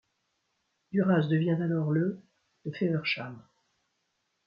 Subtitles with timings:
[0.91, 2.23] Duras devient alors le
[2.65, 3.39] de Feversham.